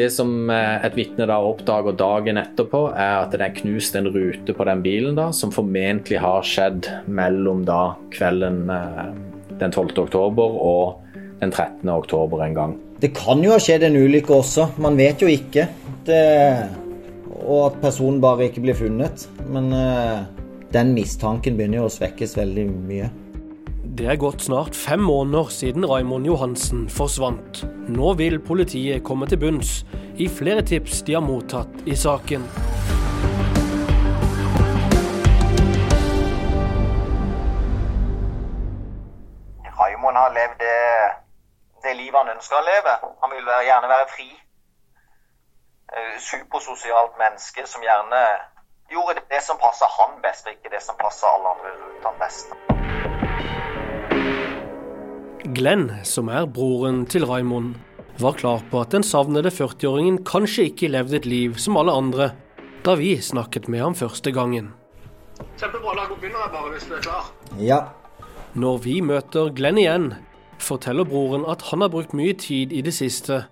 [0.00, 4.08] Det som eh, et vitne da oppdager dagen etterpå, er at det er knust en
[4.08, 7.82] rute på den bilen da, som formentlig har skjedd mellom da
[8.14, 9.10] kvelden eh,
[9.60, 9.92] den 12.
[10.06, 11.10] oktober og
[11.40, 11.84] den 13.
[11.92, 12.76] oktober en gang.
[13.00, 15.66] Det kan jo ha skjedd en ulykke også, man vet jo ikke.
[16.04, 16.20] Det,
[17.40, 19.24] og at personen bare ikke blir funnet.
[19.52, 20.20] Men uh,
[20.72, 23.08] den mistanken begynner jo å svekkes veldig mye.
[23.98, 27.64] Det er gått snart fem måneder siden Raimond Johansen forsvant.
[27.90, 29.80] Nå vil politiet komme til bunns
[30.14, 32.44] i flere tips de har mottatt i saken.
[39.80, 40.78] Raimond har levd det,
[41.82, 42.94] det livet han ønsker å leve.
[43.24, 44.30] Han vil gjerne være fri.
[45.96, 48.22] Eh, Supersosialt menneske som gjerne
[48.94, 52.22] gjorde det som passer han best, og ikke det som passer alle andre rundt han
[52.22, 52.54] best.
[55.54, 57.74] Glenn, som er broren til Raymond,
[58.20, 62.30] var klar på at den savnede 40-åringen kanskje ikke levde et liv som alle andre,
[62.84, 64.72] da vi snakket med ham første gangen.
[65.58, 65.94] Kjempebra.
[65.96, 67.30] Da begynner jeg bare, hvis du er klar.
[67.58, 67.80] Ja,
[68.54, 70.08] Når vi møter Glenn igjen,
[70.58, 73.44] forteller broren at han har brukt mye tid i det siste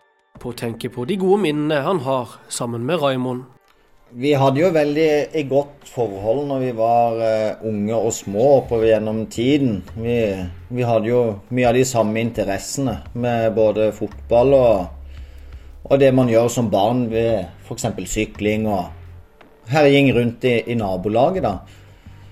[0.43, 3.45] på å tenke på de gode minnene han har sammen med Raymond.
[4.17, 8.89] Vi hadde jo veldig et godt forhold når vi var uh, unge og små oppover
[8.89, 9.83] gjennom tiden.
[10.01, 10.15] Vi,
[10.73, 11.19] vi hadde jo
[11.53, 14.87] mye av de samme interessene med både fotball og,
[15.85, 17.85] og det man gjør som barn ved f.eks.
[18.09, 18.89] sykling og
[19.69, 21.45] herjing rundt i, i nabolaget.
[21.45, 21.59] da.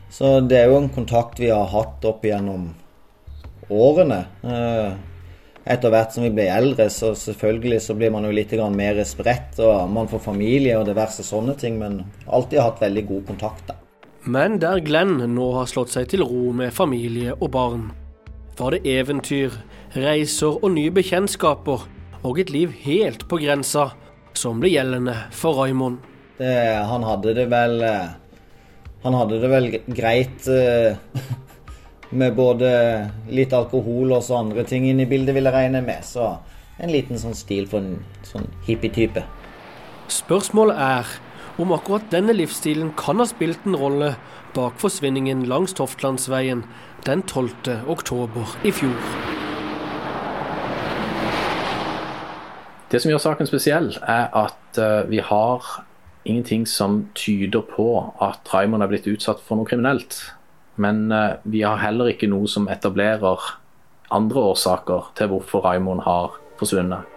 [0.09, 2.71] Så det er jo en kontakt vi har hatt opp gjennom
[3.69, 4.23] årene.
[4.47, 4.97] Eh,
[5.67, 9.59] etter hvert som vi blir eldre, så selvfølgelig så blir man jo litt mer spredt,
[9.59, 13.81] og man får familie og diverse sånne ting, men alltid hatt veldig god kontakt, da.
[14.27, 17.91] Men der Glenn nå har slått seg til ro med familie og barn,
[18.59, 19.55] var det eventyr,
[19.95, 21.85] reiser og nye bekjentskaper
[22.27, 23.93] og et liv helt på grensa
[24.37, 26.01] som ble gjeldende for Raymond.
[26.39, 26.53] Det,
[26.91, 28.09] han hadde det vel eh,
[29.07, 30.99] Han hadde det vel greit eh,
[32.11, 32.71] med både
[33.33, 36.05] litt alkohol og så andre ting inn i bildet, vil jeg regne med.
[36.07, 36.37] Så
[36.79, 39.25] en liten sånn stil for en sånn hippie-type.
[40.13, 41.15] Spørsmålet er
[41.59, 44.13] om akkurat denne livsstilen kan ha spilt en rolle
[44.57, 46.65] bak forsvinningen langs Toftlandsveien
[47.07, 47.89] den 12.
[47.89, 48.97] oktober i fjor.
[52.91, 55.65] Det som gjør saken spesiell, er at eh, vi har
[56.27, 57.89] ingenting som tyder på
[58.23, 60.21] at Raymond er blitt utsatt for noe kriminelt.
[60.77, 63.53] Men eh, vi har heller ikke noe som etablerer
[64.15, 67.13] andre årsaker til hvorfor Raymond har forsvunnet.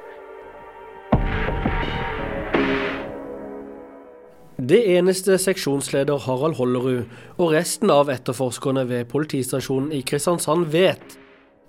[4.70, 7.06] Det eneste seksjonsleder Harald Hollerud
[7.38, 11.16] og resten av etterforskerne ved politistasjonen i Kristiansand vet,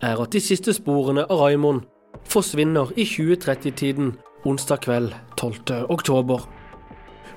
[0.02, 1.84] er at de siste sporene av Raymond
[2.28, 5.86] forsvinner i 2030-tiden onsdag kveld 12.
[5.88, 6.42] oktober.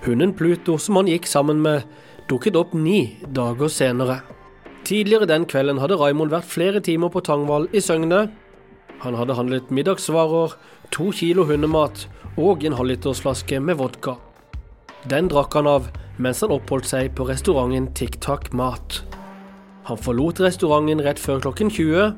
[0.03, 1.85] Hunden Pluto som han gikk sammen med,
[2.29, 4.21] dukket opp ni dager senere.
[4.93, 8.27] Tidligere den kvelden hadde Raimond vært flere timer på Tangvall i Søgne.
[9.01, 10.51] Han hadde handlet middagsvarer,
[10.93, 12.03] to kilo hundemat
[12.37, 14.13] og en halvlitersflaske med vodka.
[15.09, 15.87] Den drakk han av
[16.21, 18.99] mens han oppholdt seg på restauranten TikTak Mat.
[19.89, 22.13] Han forlot restauranten rett før klokken 20,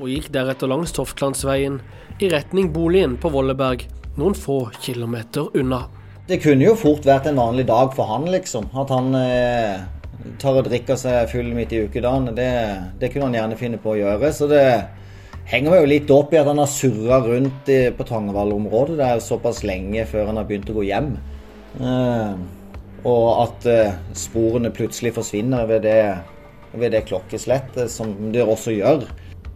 [0.00, 1.76] og gikk deretter langs Toftlandsveien
[2.24, 3.84] i retning boligen på Volleberg,
[4.16, 5.84] noen få kilometer unna.
[6.24, 8.72] Det kunne jo fort vært en vanlig dag for han, liksom.
[8.72, 9.84] At han eh,
[10.40, 12.32] tar og drikker seg full midt i ukedagen.
[12.36, 12.50] Det,
[13.00, 14.30] det kunne han gjerne finne på å gjøre.
[14.34, 14.64] Så det
[15.48, 19.22] henger meg jo litt opp i at han har surra rundt i, på Tangvall-området der
[19.24, 21.14] såpass lenge før han har begynt å gå hjem.
[21.78, 22.34] Eh,
[23.08, 26.02] og at eh, sporene plutselig forsvinner ved det,
[26.74, 29.06] ved det klokkeslettet, som det også gjør.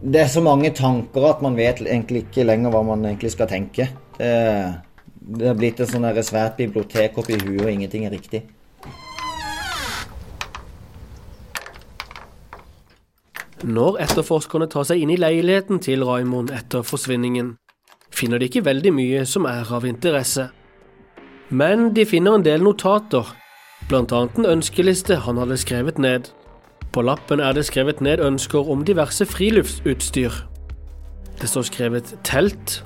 [0.03, 3.51] Det er så mange tanker at man vet egentlig ikke lenger hva man egentlig skal
[3.51, 3.87] tenke.
[4.17, 4.33] Det,
[5.23, 8.43] det har blitt et sånn svært bibliotek oppi huet, og ingenting er riktig.
[13.63, 17.53] Når etterforskerne tar seg inn i leiligheten til Raymond etter forsvinningen,
[18.11, 20.49] finner de ikke veldig mye som er av interesse.
[21.47, 23.23] Men de finner en del notater,
[23.87, 26.27] annet en ønskeliste han hadde skrevet ned.
[26.91, 30.43] På lappen er det skrevet ned ønsker om diverse friluftsutstyr.
[31.39, 32.83] Det står skrevet telt,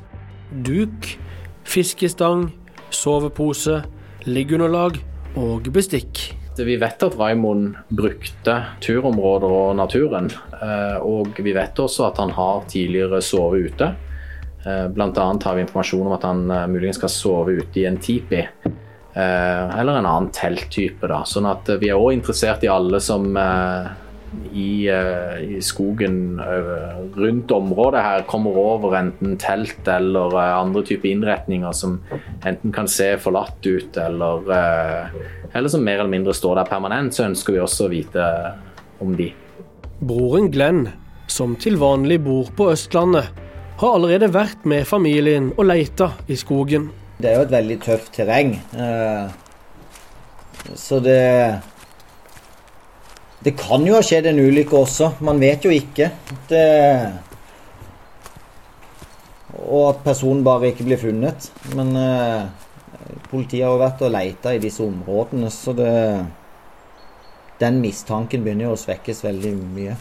[0.65, 1.17] duk,
[1.65, 2.51] fiskestang,
[2.93, 3.81] sovepose,
[4.29, 5.01] liggeunderlag
[5.35, 6.36] og bestikk.
[6.57, 10.29] Vi vet at Raymond brukte turområder og naturen.
[10.61, 13.95] eh, Og vi vet også at han har tidligere sovet ute.
[14.65, 17.85] Eh, Blant annet har vi informasjon om at han eh, muligens skal sove ute i
[17.85, 18.47] en tipi.
[19.17, 21.07] Eller en annen telttype.
[21.09, 21.23] da.
[21.25, 23.31] Sånn at vi er òg interessert i alle som
[24.53, 30.83] i, uh, i, skogen uh, rundt området her kommer over enten telt eller uh, andre
[30.87, 31.97] typer innretninger som
[32.45, 34.51] enten kan se forlatt ut eller,
[35.51, 38.27] eller som mer eller mindre står der permanent, så ønsker vi også å vite
[39.03, 39.31] om de.
[39.99, 40.85] Broren Glenn,
[41.31, 43.31] som til vanlig bor på Østlandet,
[43.77, 46.89] har allerede vært med familien og leita i skogen.
[47.17, 48.55] Det er jo et veldig tøft terreng.
[50.77, 51.21] Så det
[53.47, 55.13] det kan jo ha skjedd en ulykke også.
[55.23, 56.09] Man vet jo ikke.
[56.49, 56.63] Det,
[59.63, 61.47] og at personen bare ikke blir funnet.
[61.77, 62.43] Men eh,
[63.31, 65.93] politiet har jo vært og leita i disse områdene, så det
[67.57, 69.95] Den mistanken begynner jo å svekkes veldig mye.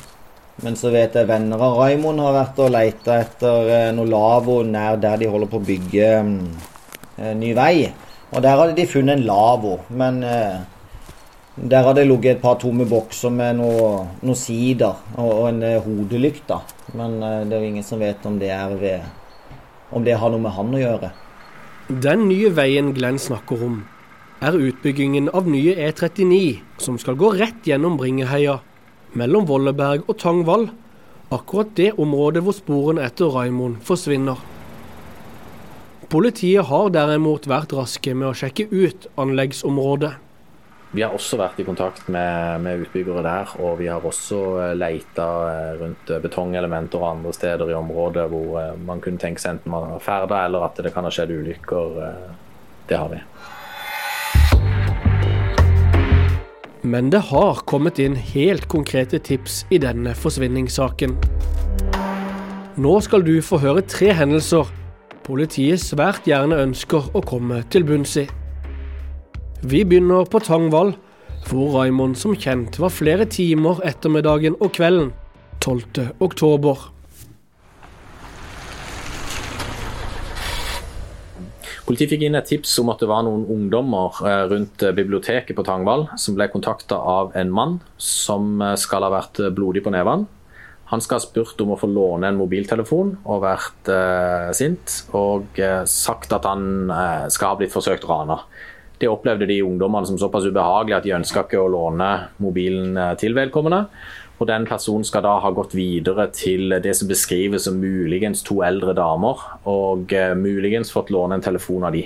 [0.60, 4.58] Men så vet jeg venner av Raimond har vært og leita etter eh, noe lavvo
[4.66, 7.86] nær der de holder på å bygge eh, ny vei.
[8.34, 10.58] Og der hadde de funnet en lavvo, men eh,
[11.56, 15.62] der har det ligget et par tomme bokser med noen noe sider og, og en
[15.64, 16.52] uh, hodelykt.
[16.92, 19.06] Men uh, det er jo ingen som vet om det, ved,
[19.90, 21.12] om det har noe med han å gjøre.
[21.88, 23.78] Den nye veien Glenn snakker om,
[24.44, 28.58] er utbyggingen av nye E39, som skal gå rett gjennom Bringeheia,
[29.16, 30.68] mellom Volleberg og Tangvall.
[31.32, 34.36] Akkurat det området hvor sporene etter Raimond forsvinner.
[36.12, 40.12] Politiet har derimot vært raske med å sjekke ut anleggsområdet.
[40.94, 44.74] Vi har også vært i kontakt med, med utbyggere der, og vi har også eh,
[44.78, 49.56] leita eh, rundt eh, betongelementer og andre steder i området hvor man kunne tenke seg
[49.56, 52.00] enten man var ferda eller at det kan ha skjedd ulykker.
[52.86, 53.20] Det har vi.
[56.86, 61.18] Men det har kommet inn helt konkrete tips i denne forsvinningssaken.
[62.78, 64.70] Nå skal du få høre tre hendelser
[65.26, 68.28] politiet svært gjerne ønsker å komme til bunns i.
[69.66, 70.92] Vi begynner på Tangvall,
[71.48, 75.08] hvor Raymond som kjent var flere timer ettermiddagen og kvelden
[75.58, 76.04] 12.
[76.22, 76.84] oktober.
[81.88, 85.66] Politiet fikk inn et tips om at det var noen ungdommer eh, rundt biblioteket på
[85.66, 90.30] Tangvall som ble kontakta av en mann som eh, skal ha vært blodig på nevene.
[90.92, 95.58] Han skal ha spurt om å få låne en mobiltelefon og vært eh, sint, og
[95.58, 98.44] eh, sagt at han eh, skal ha blitt forsøkt rana.
[98.98, 102.10] Det opplevde de ungdommene som såpass ubehagelig at de ønska ikke å låne
[102.40, 103.84] mobilen eh, til vedkommende.
[104.36, 108.60] Og den personen skal da ha gått videre til det som beskrives som muligens to
[108.64, 112.02] eldre damer, og uh, muligens fått låne en telefon av de.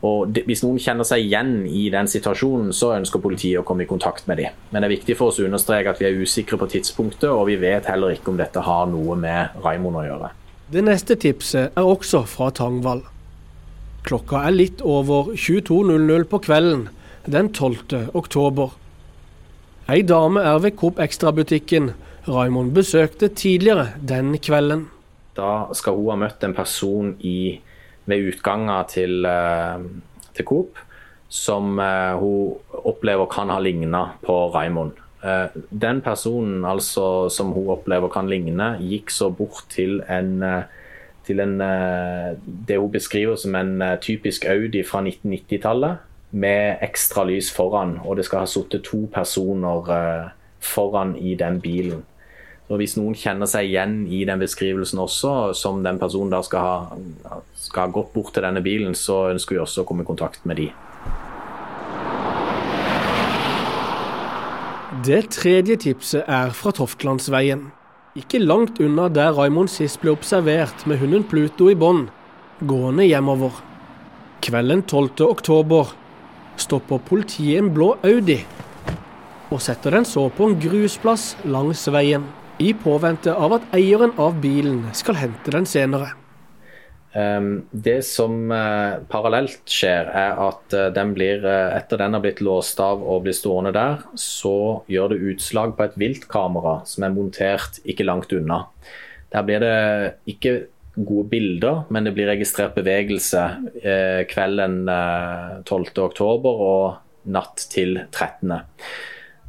[0.00, 3.90] Og Hvis noen kjenner seg igjen i den situasjonen, så ønsker politiet å komme i
[3.90, 4.56] kontakt med dem.
[4.70, 7.44] Men det er viktig for oss å understreke at vi er usikre på tidspunktet, og
[7.50, 10.32] vi vet heller ikke om dette har noe med Raimond å gjøre.
[10.72, 13.04] Det neste tipset er også fra Tangvall.
[14.06, 16.88] Klokka er litt over 22.00 på kvelden
[17.30, 18.14] den 12.
[18.16, 18.72] oktober.
[19.90, 21.92] Ei dame er ved Coop Extra-butikken
[22.28, 24.86] Raymond besøkte tidligere den kvelden.
[25.36, 27.60] Da skal hun ha møtt en person i,
[28.08, 29.84] ved utgangen til, eh,
[30.36, 30.80] til Coop
[31.30, 32.58] som uh, hun
[32.90, 34.98] opplever kan ha ligna på Raymond.
[35.22, 40.42] Uh, den personen altså som hun opplever kan ligne, gikk så bort til en
[41.30, 42.36] til en, eh,
[42.68, 47.98] det hun beskriver som en eh, typisk Audi fra 1990-tallet, med ekstra lys foran.
[48.04, 50.30] Og det skal ha sittet to personer eh,
[50.60, 52.04] foran i den bilen.
[52.68, 56.60] Så Hvis noen kjenner seg igjen i den beskrivelsen også, som den personen da skal
[56.62, 60.06] ha, skal ha gått bort til denne bilen, så ønsker vi også å komme i
[60.06, 60.68] kontakt med de.
[65.02, 67.72] Det tredje tipset er fra Toftlandsveien.
[68.18, 72.08] Ikke langt unna der Raymond sist ble observert med hunden Pluto i bånd,
[72.66, 73.54] gående hjemover.
[74.42, 75.28] Kvelden 12.
[75.28, 75.92] oktober
[76.58, 78.40] stopper politiet en blå Audi
[79.50, 82.26] og setter den så på en grusplass langs veien,
[82.58, 86.12] i påvente av at eieren av bilen skal hente den senere.
[87.12, 92.22] Ehm, det som eh, parallelt skjer, er at eh, den blir, eh, etter den har
[92.22, 97.06] blitt låst av og blir stående der, så gjør det utslag på et viltkamera som
[97.06, 98.62] er montert ikke langt unna.
[99.34, 99.74] Der blir det
[100.30, 100.54] ikke
[101.00, 103.44] gode bilder, men det blir registrert bevegelse
[104.28, 108.58] kvelden 12.10 og natt til 13.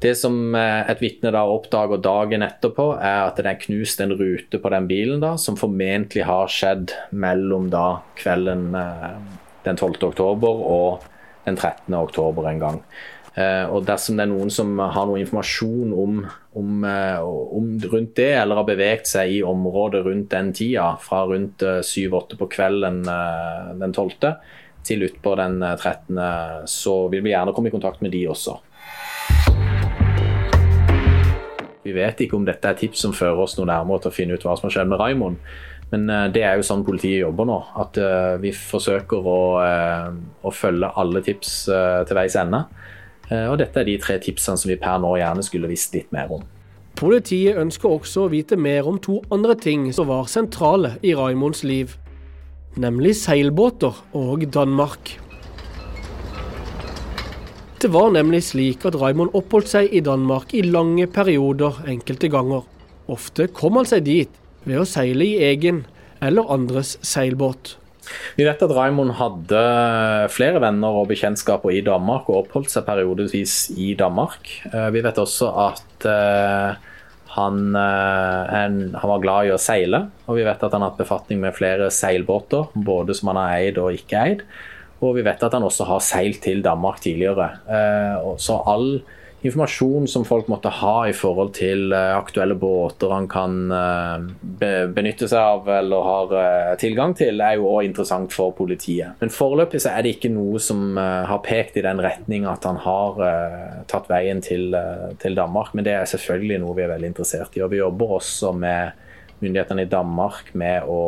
[0.01, 4.15] Det som eh, et vitne da oppdager dagen etterpå, er at det er knust en
[4.17, 9.12] rute på den bilen da, som formentlig har skjedd mellom da kvelden eh,
[9.67, 10.00] den 12.
[10.10, 11.03] oktober og
[11.46, 11.93] den 13.
[12.00, 12.79] oktober en gang.
[13.38, 16.17] Eh, og Dersom det er noen som har noe informasjon om,
[16.58, 16.81] om,
[17.62, 22.41] om rundt det, eller har beveget seg i området rundt den tida, fra rundt 7-8
[22.41, 24.34] på kvelden den 12.
[24.81, 26.17] til utpå den 13.,
[26.65, 28.58] så vil vi gjerne komme i kontakt med de også.
[31.91, 34.38] Vi vet ikke om dette er tips som fører oss noe nærmere til å finne
[34.38, 35.38] ut hva som har skjedd med Raymond.
[35.91, 37.57] Men eh, det er jo sånn politiet jobber nå.
[37.83, 40.07] At eh, vi forsøker å, eh,
[40.48, 42.65] å følge alle tips til veis ende.
[43.31, 46.33] Og dette er de tre tipsene som vi per nå gjerne skulle visst litt mer
[46.36, 46.41] om.
[47.00, 51.63] Politiet ønsker også å vite mer om to andre ting som var sentrale i Raymonds
[51.63, 51.95] liv.
[52.75, 55.15] Nemlig seilbåter og Danmark.
[57.81, 62.67] Det var nemlig slik at Raymond oppholdt seg i Danmark i lange perioder enkelte ganger.
[63.09, 64.35] Ofte kom han seg dit
[64.69, 65.79] ved å seile i egen
[66.21, 67.79] eller andres seilbåt.
[68.38, 69.63] Vi vet at Raymond hadde
[70.29, 74.51] flere venner og bekjentskaper i Danmark og oppholdt seg periodevis i Danmark.
[74.69, 76.77] Eh, vi vet også at eh,
[77.33, 81.01] han, eh, han, var glad i å seile, og vi vet at han har hatt
[81.01, 84.45] befatning med flere seilbåter, både som han har eid og ikke eid.
[85.01, 87.48] Og vi vet at han også har seilt til Danmark tidligere.
[88.38, 89.01] Så all
[89.41, 95.29] informasjon som folk måtte ha i forhold til eh, aktuelle båter han kan eh, benytte
[95.29, 99.17] seg av eller har eh, tilgang til, er jo òg interessant for politiet.
[99.22, 102.77] Men foreløpig så er det ikke noe som har pekt i den retning at han
[102.84, 103.20] har
[103.89, 104.75] tatt veien til,
[105.22, 105.74] til Danmark.
[105.74, 107.63] Men det er selvfølgelig noe vi er veldig interessert i.
[107.65, 109.08] Og vi jobber også med
[109.41, 111.01] myndighetene i Danmark med å,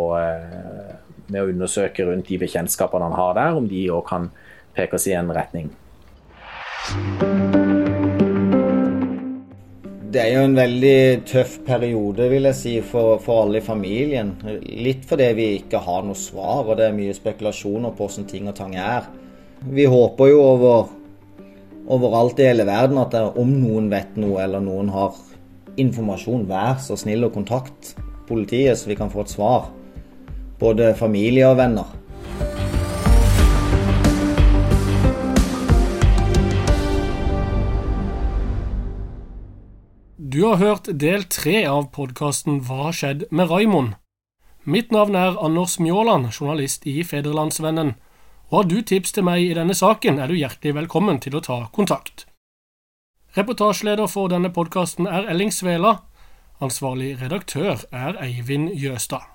[1.29, 4.29] med å undersøke rundt de bekjentskapene han har der, om de òg kan
[4.75, 5.71] peke oss i en retning
[10.13, 14.33] det er jo en veldig tøff periode, vil jeg si, for, for, alle i familien.
[14.61, 18.49] Litt fordi vi ikke har noe svar, og det er mye spekulasjoner på hvordan ting
[18.51, 19.07] og tang er.
[19.73, 20.91] Vi håper jo over,
[21.95, 25.17] overalt i hele verden at det, om noen vet noe, eller noen har
[25.81, 29.71] informasjon, vær så snill å kontakte politiet, så vi kan få et svar.
[30.63, 31.89] Både familie og venner.
[40.15, 43.97] Du har hørt del tre av podkasten Hva har skjedd med Raymond?
[44.63, 47.93] Mitt navn er Anders Mjåland, journalist i Federlandsvennen.
[48.47, 51.43] Og har du tips til meg i denne saken, er du hjertelig velkommen til å
[51.43, 52.23] ta kontakt.
[53.35, 55.97] Reportasjeleder for denne podkasten er Elling Svela.
[56.63, 59.32] Ansvarlig redaktør er Eivind Jøstad.